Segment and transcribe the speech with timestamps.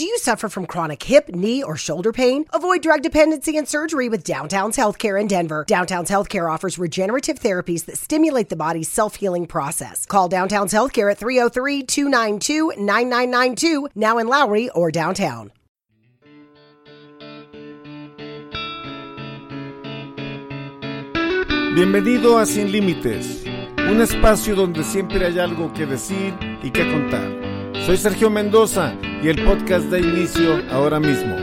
[0.00, 2.46] Do you suffer from chronic hip, knee, or shoulder pain?
[2.54, 5.66] Avoid drug dependency and surgery with Downtown's Healthcare in Denver.
[5.68, 10.06] Downtown's Healthcare offers regenerative therapies that stimulate the body's self healing process.
[10.06, 15.52] Call Downtown's Healthcare at 303 292 9992, now in Lowry or downtown.
[21.74, 23.44] Bienvenido a Sin Límites,
[23.76, 26.32] un espacio donde siempre hay algo que decir
[26.62, 27.28] y que contar.
[27.84, 31.36] Soy Sergio Mendoza y el podcast da inicio ahora mismo.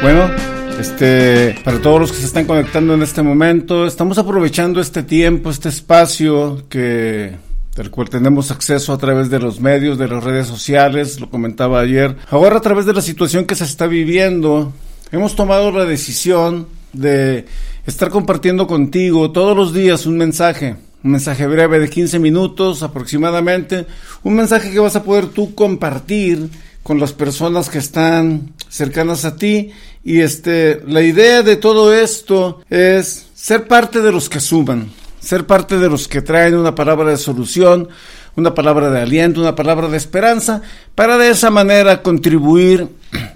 [0.00, 0.30] Bueno,
[0.78, 5.50] este, para todos los que se están conectando en este momento, estamos aprovechando este tiempo,
[5.50, 7.36] este espacio que
[7.74, 11.80] del cual tenemos acceso a través de los medios, de las redes sociales, lo comentaba
[11.80, 12.16] ayer.
[12.28, 14.72] Ahora a través de la situación que se está viviendo,
[15.12, 17.46] hemos tomado la decisión de
[17.86, 23.86] estar compartiendo contigo todos los días un mensaje, un mensaje breve de 15 minutos aproximadamente,
[24.22, 26.48] un mensaje que vas a poder tú compartir
[26.82, 29.70] con las personas que están cercanas a ti.
[30.04, 34.90] Y este la idea de todo esto es ser parte de los que suman,
[35.20, 37.88] ser parte de los que traen una palabra de solución,
[38.36, 40.62] una palabra de aliento, una palabra de esperanza,
[40.94, 42.88] para de esa manera contribuir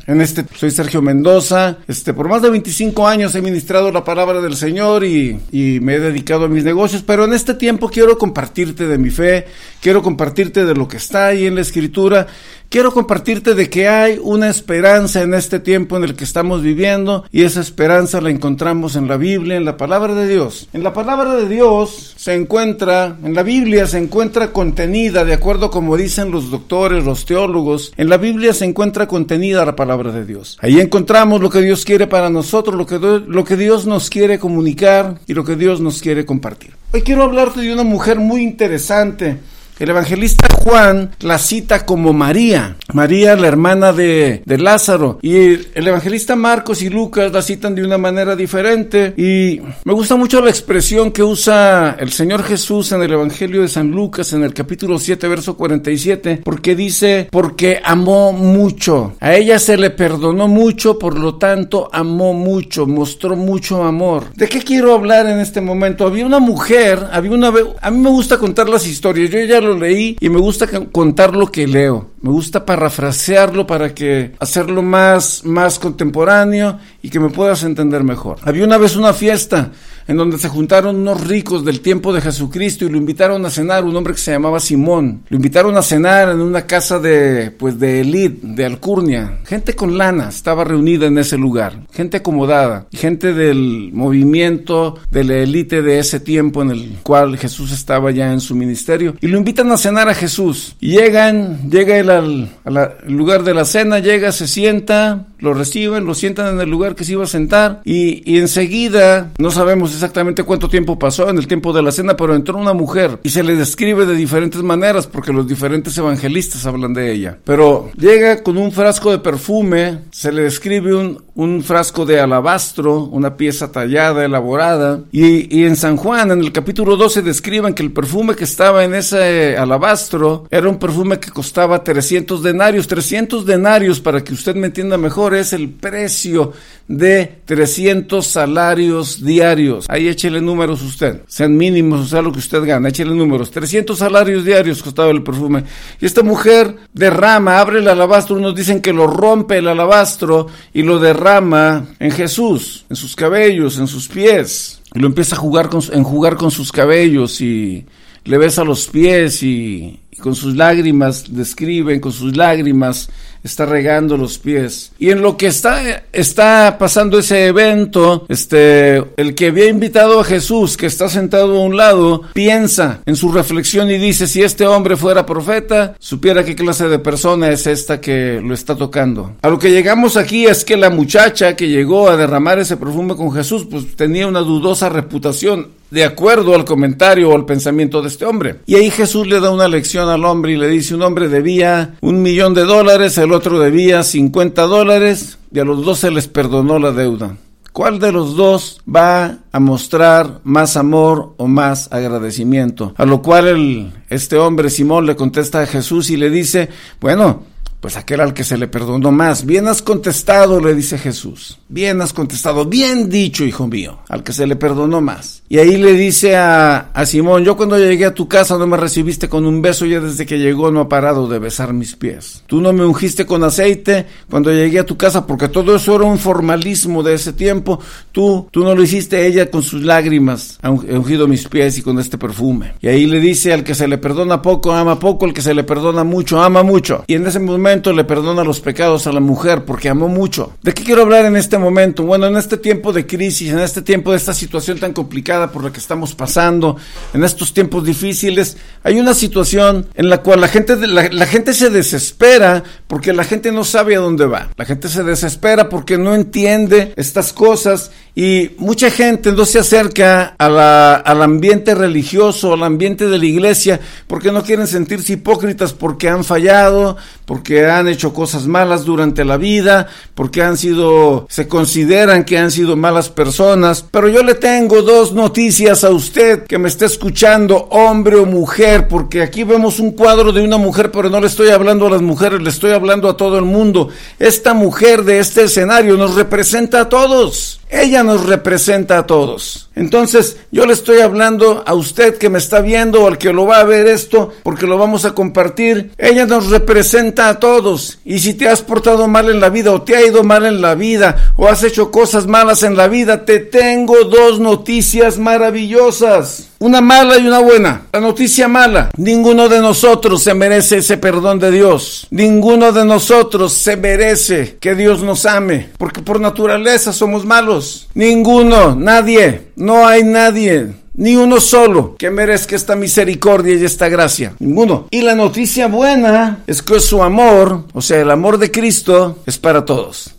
[0.06, 0.45] en este.
[0.55, 5.05] Soy Sergio Mendoza, este, por más de 25 años he ministrado la palabra del Señor
[5.05, 8.98] y, y me he dedicado a mis negocios, pero en este tiempo quiero compartirte de
[8.98, 9.47] mi fe,
[9.80, 12.27] quiero compartirte de lo que está ahí en la Escritura,
[12.73, 17.23] quiero compartirte de que hay una esperanza en este tiempo en el que estamos viviendo
[17.31, 20.70] y esa esperanza la encontramos en la Biblia, en la palabra de Dios.
[20.73, 25.70] En la palabra de Dios se encuentra, en la Biblia se encuentra contenida, de acuerdo
[25.70, 30.25] como dicen los doctores, los teólogos, en la Biblia se encuentra contenida la palabra de
[30.25, 30.57] Dios.
[30.62, 34.39] Ahí encontramos lo que Dios quiere para nosotros, lo que, lo que Dios nos quiere
[34.39, 36.70] comunicar y lo que Dios nos quiere compartir.
[36.95, 39.41] Hoy quiero hablarte de una mujer muy interesante
[39.78, 45.19] el evangelista Juan la cita como María, María la hermana de, de, Lázaro.
[45.23, 49.14] Y el evangelista Marcos y Lucas la citan de una manera diferente.
[49.17, 53.69] Y me gusta mucho la expresión que usa el Señor Jesús en el Evangelio de
[53.69, 59.14] San Lucas en el capítulo 7, verso 47, porque dice, porque amó mucho.
[59.20, 64.33] A ella se le perdonó mucho, por lo tanto amó mucho, mostró mucho amor.
[64.35, 66.07] ¿De qué quiero hablar en este momento?
[66.07, 67.52] Había una mujer, había una...
[67.80, 71.35] A mí me gusta contar las historias, yo ya lo leí y me gusta contar
[71.35, 72.11] lo que leo.
[72.21, 78.39] Me gusta parafrasearlo para que hacerlo más, más contemporáneo y que me puedas entender mejor.
[78.43, 79.73] Había una vez una fiesta
[80.07, 83.85] en donde se juntaron unos ricos del tiempo de Jesucristo y lo invitaron a cenar,
[83.85, 85.23] un hombre que se llamaba Simón.
[85.29, 89.39] Lo invitaron a cenar en una casa de, pues, de elite, de alcurnia.
[89.45, 95.36] Gente con lana estaba reunida en ese lugar, gente acomodada, gente del movimiento de la
[95.36, 99.17] élite de ese tiempo en el cual Jesús estaba ya en su ministerio.
[99.20, 100.77] Y lo invitan a cenar a Jesús.
[100.80, 106.14] Llegan, llega él al, al lugar de la cena, llega, se sienta, lo reciben, lo
[106.14, 110.45] sientan en el lugar que se iba a sentar y, y enseguida, no sabemos exactamente
[110.45, 113.42] cuánto tiempo pasó en el tiempo de la cena, pero entró una mujer y se
[113.42, 117.39] le describe de diferentes maneras porque los diferentes evangelistas hablan de ella.
[117.45, 123.05] Pero llega con un frasco de perfume, se le describe un, un frasco de alabastro,
[123.05, 127.83] una pieza tallada, elaborada, y, y en San Juan, en el capítulo 12, describen que
[127.83, 133.44] el perfume que estaba en ese alabastro era un perfume que costaba 300 denarios, 300
[133.44, 136.53] denarios para que usted me entienda mejor es el precio
[136.88, 139.87] de 300 salarios diarios.
[139.88, 143.50] Ahí échele números usted, sean mínimos, o sea lo que usted gana, échele números.
[143.50, 145.65] 300 salarios diarios costaba el perfume.
[146.00, 150.82] Y esta mujer derrama, abre el alabastro, unos dicen que lo rompe el alabastro y
[150.82, 154.82] lo derrama en Jesús, en sus cabellos, en sus pies.
[154.94, 157.87] Y lo empieza a jugar con, enjugar con sus cabellos y
[158.25, 163.09] le besa los pies y, y con sus lágrimas describen, con sus lágrimas
[163.43, 164.93] está regando los pies.
[164.99, 170.25] Y en lo que está, está pasando ese evento, este, el que había invitado a
[170.25, 174.67] Jesús, que está sentado a un lado, piensa en su reflexión y dice, si este
[174.67, 179.37] hombre fuera profeta, supiera qué clase de persona es esta que lo está tocando.
[179.43, 183.17] A lo que llegamos aquí es que la muchacha que llegó a derramar ese perfume
[183.17, 188.09] con Jesús, pues tenía una dudosa reputación de acuerdo al comentario o al pensamiento de
[188.09, 188.61] este hombre.
[188.65, 191.97] Y ahí Jesús le da una lección al hombre y le dice, un hombre debía
[192.00, 196.29] un millón de dólares, el otro debía 50 dólares y a los dos se les
[196.29, 197.37] perdonó la deuda.
[197.73, 202.93] ¿Cuál de los dos va a mostrar más amor o más agradecimiento?
[202.99, 206.69] A lo cual este hombre Simón le contesta a Jesús y le dice,
[207.00, 207.44] bueno,
[207.82, 209.44] Pues aquel al que se le perdonó más.
[209.44, 211.58] Bien has contestado, le dice Jesús.
[211.69, 212.64] Bien has contestado.
[212.64, 213.99] Bien dicho, hijo mío.
[214.08, 215.43] Al que se le perdonó más.
[215.49, 218.76] Y ahí le dice a, a Simón, yo cuando llegué a tu casa no me
[218.76, 222.44] recibiste con un beso, ya desde que llegó no ha parado de besar mis pies.
[222.46, 226.05] Tú no me ungiste con aceite cuando llegué a tu casa, porque todo eso era
[226.05, 227.81] un formalismo de ese tiempo.
[228.12, 231.99] Tú, tú no lo hiciste, ella con sus lágrimas ha ungido mis pies y con
[231.99, 232.75] este perfume.
[232.81, 235.52] Y ahí le dice al que se le perdona poco, ama poco, el que se
[235.52, 237.02] le perdona mucho, ama mucho.
[237.08, 240.53] Y en ese momento le perdona los pecados a la mujer porque amó mucho.
[240.63, 242.03] ¿De qué quiero hablar en este momento?
[242.03, 245.65] Bueno, en este tiempo de crisis, en este tiempo de esta situación tan complicada por
[245.65, 246.77] la que estamos pasando,
[247.15, 251.71] en estos tiempos difíciles, hay una situación en la cual la gente, la, gente se
[251.71, 254.51] desespera porque la gente no sabe a dónde va.
[254.57, 260.35] La gente se desespera porque no entiende estas cosas y mucha gente no se acerca
[260.37, 265.73] a la, al ambiente religioso, al ambiente de la iglesia, porque no quieren sentirse hipócritas,
[265.73, 271.49] porque han fallado, porque han hecho cosas malas durante la vida, porque han sido, se
[271.49, 273.87] consideran que han sido malas personas.
[273.91, 278.88] Pero yo le tengo dos noticias a usted que me está escuchando, hombre o mujer,
[278.88, 282.03] porque aquí vemos un cuadro de una mujer, pero no le estoy hablando a las
[282.03, 283.88] mujeres, le estoy hablando a todo el mundo.
[284.19, 287.62] Esta mujer de este escenario nos representa a todos.
[287.73, 289.71] Ella nos representa a todos.
[289.75, 293.47] Entonces, yo le estoy hablando a usted que me está viendo o al que lo
[293.47, 295.93] va a ver esto, porque lo vamos a compartir.
[295.99, 297.99] Ella nos representa a todos.
[298.05, 300.61] Y si te has portado mal en la vida o te ha ido mal en
[300.61, 306.49] la vida o has hecho cosas malas en la vida, te tengo dos noticias maravillosas.
[306.63, 307.87] Una mala y una buena.
[307.93, 308.91] La noticia mala.
[308.97, 312.07] Ninguno de nosotros se merece ese perdón de Dios.
[312.13, 315.71] Ninguno de nosotros se merece que Dios nos ame.
[315.77, 317.89] Porque por naturaleza somos malos.
[317.95, 324.35] Ninguno, nadie, no hay nadie ni uno solo que merezca esta misericordia y esta gracia.
[324.41, 324.88] Ninguno.
[324.91, 329.38] Y la noticia buena es que su amor, o sea, el amor de Cristo, es
[329.38, 330.14] para todos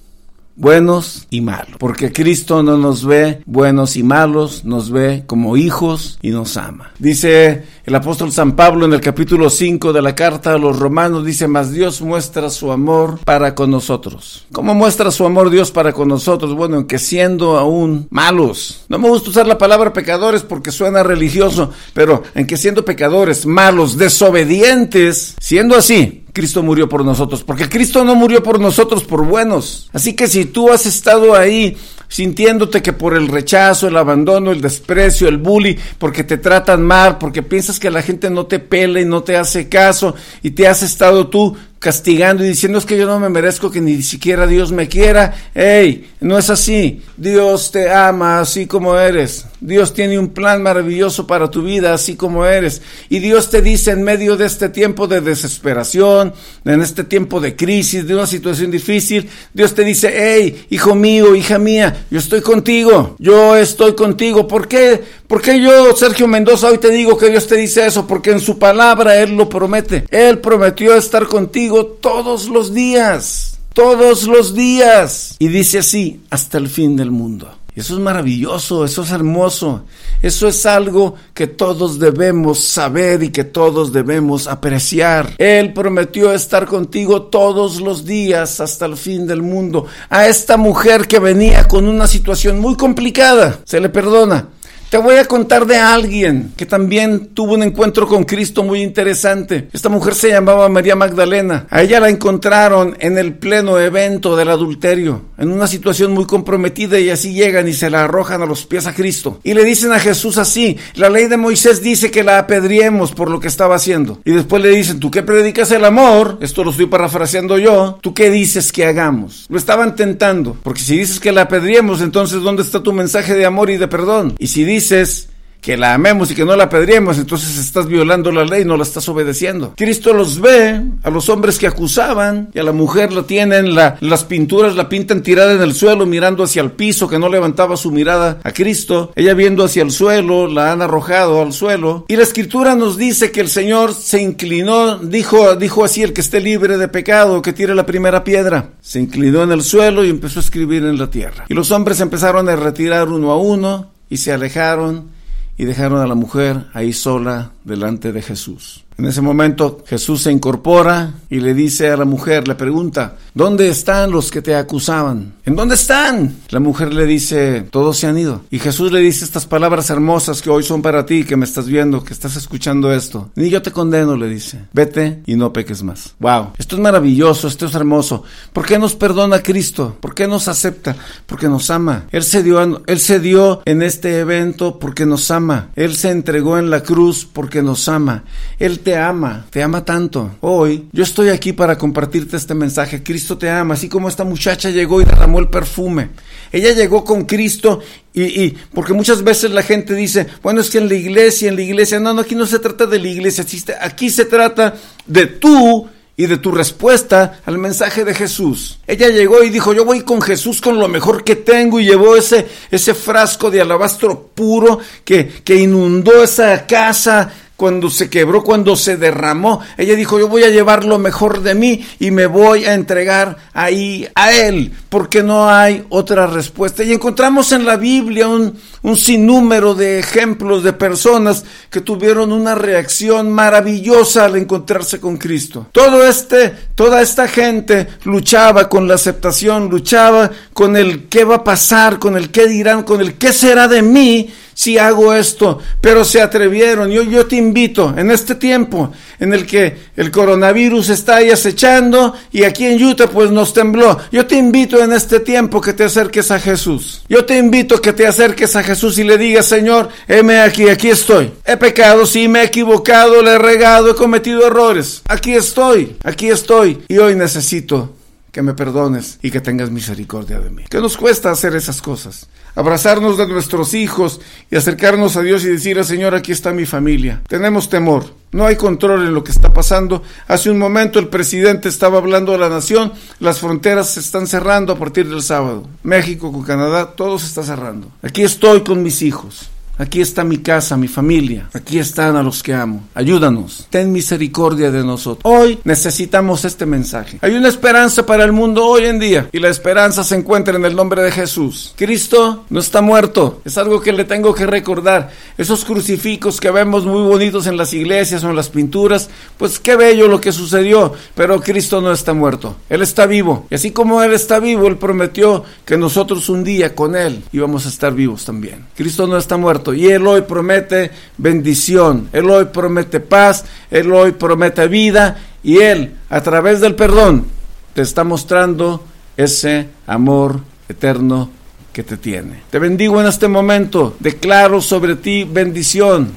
[0.56, 1.78] buenos y malos.
[1.80, 6.92] Porque Cristo no nos ve buenos y malos, nos ve como hijos y nos ama.
[7.00, 11.26] Dice el apóstol San Pablo en el capítulo 5 de la carta a los romanos,
[11.26, 14.46] dice, mas Dios muestra su amor para con nosotros.
[14.52, 16.56] ¿Cómo muestra su amor Dios para con nosotros?
[16.56, 21.04] Bueno, en que siendo aún malos, no me gusta usar la palabra pecadores porque suena
[21.04, 27.70] religioso, pero en que siendo pecadores, malos, desobedientes, siendo así, Cristo murió por nosotros, porque
[27.70, 29.90] Cristo no murió por nosotros por buenos.
[29.94, 31.78] Así que si tú has estado ahí
[32.08, 37.18] sintiéndote que por el rechazo, el abandono, el desprecio, el bully, porque te tratan mal,
[37.18, 40.68] porque piensas que la gente no te pela y no te hace caso y te
[40.68, 44.48] has estado tú castigando y diciendo es que yo no me merezco que ni siquiera
[44.48, 45.34] Dios me quiera.
[45.54, 47.02] Ey, no es así.
[47.16, 49.46] Dios te ama así como eres.
[49.62, 52.82] Dios tiene un plan maravilloso para tu vida así como eres.
[53.10, 56.34] Y Dios te dice en medio de este tiempo de desesperación,
[56.66, 61.36] en este tiempo de crisis, de una situación difícil, Dios te dice, hey, hijo mío,
[61.36, 63.16] hija mía, yo estoy contigo.
[63.20, 64.48] Yo estoy contigo.
[64.48, 65.02] ¿Por qué?
[65.28, 68.06] ¿Por qué yo, Sergio Mendoza, hoy te digo que Dios te dice eso?
[68.06, 70.06] Porque en su palabra Él lo promete.
[70.10, 75.36] Él prometió estar contigo todos los días, todos los días.
[75.40, 77.50] Y dice así, hasta el fin del mundo.
[77.76, 79.86] Eso es maravilloso, eso es hermoso,
[80.22, 85.34] eso es algo que todos debemos saber y que todos debemos apreciar.
[85.40, 89.88] Él prometió estar contigo todos los días hasta el fin del mundo.
[90.12, 94.50] A esta mujer que venía con una situación muy complicada, se le perdona.
[94.94, 99.68] Te voy a contar de alguien que también tuvo un encuentro con Cristo muy interesante.
[99.74, 101.66] Esta mujer se llamaba María Magdalena.
[101.72, 107.00] A ella la encontraron en el pleno evento del adulterio, en una situación muy comprometida
[107.00, 109.40] y así llegan y se la arrojan a los pies a Cristo.
[109.44, 113.32] Y le dicen a Jesús así, la ley de Moisés dice que la apedriemos por
[113.32, 114.20] lo que estaba haciendo.
[114.26, 116.38] Y después le dicen, ¿tú qué predicas el amor?
[116.40, 117.98] Esto lo estoy parafraseando yo.
[118.00, 119.48] ¿Tú qué dices que hagamos?
[119.50, 123.48] Lo estaban tentando, porque si dices que la apedriemos, entonces ¿dónde está tu mensaje de
[123.48, 124.36] amor y de perdón?
[124.38, 125.30] Y si dices dices
[125.64, 128.84] que la amemos y que no la pedriemos, entonces estás violando la ley, no la
[128.84, 129.74] estás obedeciendo.
[129.78, 133.96] Cristo los ve, a los hombres que acusaban, y a la mujer la tienen, la,
[134.02, 137.78] las pinturas la pintan tirada en el suelo, mirando hacia el piso, que no levantaba
[137.78, 139.14] su mirada a Cristo.
[139.16, 142.04] Ella viendo hacia el suelo, la han arrojado al suelo.
[142.10, 146.20] Y la escritura nos dice que el Señor se inclinó, dijo, dijo así, el que
[146.20, 148.72] esté libre de pecado, que tire la primera piedra.
[148.82, 151.46] Se inclinó en el suelo y empezó a escribir en la tierra.
[151.48, 155.10] Y los hombres empezaron a retirar uno a uno, y se alejaron
[155.58, 158.84] y dejaron a la mujer ahí sola delante de Jesús.
[158.98, 163.70] En ese momento Jesús se incorpora y le dice a la mujer, le pregunta, ¿dónde
[163.70, 165.34] están los que te acusaban?
[165.46, 166.38] ¿En dónde están?
[166.50, 168.42] La mujer le dice, todos se han ido.
[168.52, 171.68] Y Jesús le dice estas palabras hermosas que hoy son para ti, que me estás
[171.68, 173.32] viendo, que estás escuchando esto.
[173.36, 176.14] Ni yo te condeno, le dice, vete y no peques más.
[176.20, 178.24] Wow, esto es maravilloso, esto es hermoso.
[178.54, 179.98] ¿Por qué nos perdona Cristo?
[180.00, 180.96] ¿Por qué nos acepta?
[181.26, 182.06] Porque nos ama.
[182.12, 185.70] Él se dio, él se dio en este evento porque nos ama.
[185.76, 188.24] Él se entregó en la cruz porque nos ama.
[188.58, 190.38] Él te ama, te ama tanto.
[190.42, 193.04] Hoy yo estoy aquí para compartirte este mensaje.
[193.04, 196.10] Cristo te ama, así como esta muchacha llegó y derramó el perfume.
[196.52, 197.82] Ella llegó con Cristo
[198.14, 201.56] y, y, porque muchas veces la gente dice, bueno, es que en la iglesia, en
[201.56, 203.46] la iglesia, no, no, aquí no se trata de la iglesia,
[203.82, 208.80] aquí se trata de tú y de tu respuesta al mensaje de Jesús.
[208.86, 212.16] Ella llegó y dijo, yo voy con Jesús con lo mejor que tengo y llevó
[212.16, 217.34] ese, ese frasco de alabastro puro que, que inundó esa casa
[217.64, 219.62] cuando se quebró, cuando se derramó.
[219.78, 223.38] Ella dijo, yo voy a llevar lo mejor de mí y me voy a entregar
[223.54, 226.84] ahí a Él, porque no hay otra respuesta.
[226.84, 232.54] Y encontramos en la Biblia un, un sinnúmero de ejemplos de personas que tuvieron una
[232.54, 235.68] reacción maravillosa al encontrarse con Cristo.
[235.72, 241.44] Todo este, toda esta gente luchaba con la aceptación, luchaba con el qué va a
[241.46, 246.06] pasar, con el qué dirán, con el qué será de mí si hago esto, pero
[246.06, 246.92] se atrevieron.
[246.92, 252.44] Yo, te invito en este tiempo en el que el coronavirus está ahí acechando y
[252.44, 254.00] aquí en Utah pues nos tembló.
[254.12, 257.04] Yo te invito en este tiempo que te acerques a Jesús.
[257.10, 260.90] Yo te invito que te acerques a Jesús y le digas, Señor, heme aquí, aquí
[260.90, 261.32] estoy.
[261.46, 265.02] He pecado, sí, me he equivocado, le he regado, he cometido errores.
[265.08, 267.94] Aquí estoy, aquí estoy y hoy necesito
[268.34, 270.64] que me perdones y que tengas misericordia de mí.
[270.68, 272.28] ¿Qué nos cuesta hacer esas cosas?
[272.56, 277.22] Abrazarnos de nuestros hijos y acercarnos a Dios y decir, Señor, aquí está mi familia.
[277.28, 280.02] Tenemos temor, no hay control en lo que está pasando.
[280.28, 284.74] Hace un momento el presidente estaba hablando a la nación, las fronteras se están cerrando
[284.74, 285.68] a partir del sábado.
[285.84, 287.90] México con Canadá, todo se está cerrando.
[288.02, 289.53] Aquí estoy con mis hijos.
[289.76, 291.50] Aquí está mi casa, mi familia.
[291.52, 292.84] Aquí están a los que amo.
[292.94, 293.66] Ayúdanos.
[293.72, 295.22] Ten misericordia de nosotros.
[295.24, 297.18] Hoy necesitamos este mensaje.
[297.22, 300.66] Hay una esperanza para el mundo hoy en día y la esperanza se encuentra en
[300.66, 301.74] el nombre de Jesús.
[301.76, 303.42] Cristo no está muerto.
[303.46, 305.10] Es algo que le tengo que recordar.
[305.40, 309.76] Esos crucifijos que vemos muy bonitos en las iglesias o en las pinturas, pues qué
[309.76, 310.94] bello lo que sucedió.
[311.16, 312.58] Pero Cristo no está muerto.
[312.70, 313.48] Él está vivo.
[313.50, 317.66] Y así como Él está vivo, Él prometió que nosotros un día con Él íbamos
[317.66, 318.68] a estar vivos también.
[318.76, 324.14] Cristo no está muerto y Él hoy promete bendición, Él hoy promete paz, Él hoy
[324.14, 327.28] promete vida y Él a través del perdón
[327.76, 328.84] te está mostrando
[329.16, 331.30] ese amor eterno
[331.72, 332.44] que te tiene.
[332.50, 336.12] Te bendigo en este momento, declaro sobre ti bendición.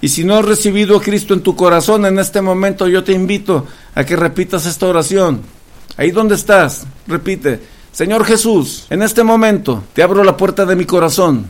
[0.00, 3.12] Y si no has recibido a Cristo en tu corazón en este momento, yo te
[3.12, 5.40] invito a que repitas esta oración.
[5.96, 7.60] Ahí donde estás, repite,
[7.92, 11.46] Señor Jesús, en este momento te abro la puerta de mi corazón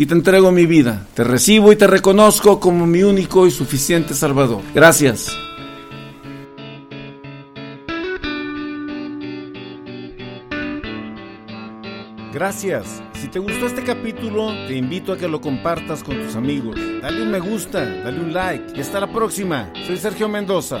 [0.00, 1.06] y te entrego mi vida.
[1.12, 4.62] Te recibo y te reconozco como mi único y suficiente Salvador.
[4.74, 5.36] Gracias.
[12.32, 13.02] Gracias.
[13.12, 16.76] Si te gustó este capítulo, te invito a que lo compartas con tus amigos.
[17.02, 19.70] Dale un me gusta, dale un like y hasta la próxima.
[19.86, 20.80] Soy Sergio Mendoza.